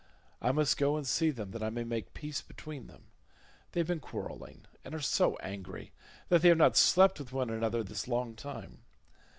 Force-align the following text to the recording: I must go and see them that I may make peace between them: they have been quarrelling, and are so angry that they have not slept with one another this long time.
I 0.41 0.51
must 0.51 0.77
go 0.77 0.97
and 0.97 1.05
see 1.05 1.29
them 1.29 1.51
that 1.51 1.61
I 1.61 1.69
may 1.69 1.83
make 1.83 2.15
peace 2.15 2.41
between 2.41 2.87
them: 2.87 3.11
they 3.71 3.81
have 3.81 3.87
been 3.87 3.99
quarrelling, 3.99 4.65
and 4.83 4.95
are 4.95 4.99
so 4.99 5.37
angry 5.43 5.91
that 6.29 6.41
they 6.41 6.47
have 6.49 6.57
not 6.57 6.75
slept 6.75 7.19
with 7.19 7.31
one 7.31 7.51
another 7.51 7.83
this 7.83 8.07
long 8.07 8.33
time. 8.35 8.79